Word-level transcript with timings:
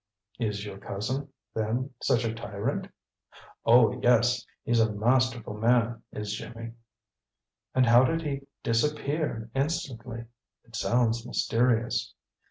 "Is 0.39 0.65
your 0.65 0.79
cousin, 0.79 1.29
then, 1.53 1.91
such 2.01 2.25
a 2.25 2.33
tyrant?" 2.33 2.87
"Oh, 3.67 4.01
yes; 4.01 4.43
he's 4.63 4.79
a 4.79 4.91
masterful 4.91 5.53
man, 5.53 6.01
is 6.11 6.33
Jimmy." 6.33 6.73
"And 7.75 7.85
how 7.85 8.05
did 8.05 8.23
he 8.23 8.47
'disappear 8.63 9.51
instantly?' 9.53 10.25
It 10.65 10.75
sounds 10.75 11.23
mysterious." 11.23 12.15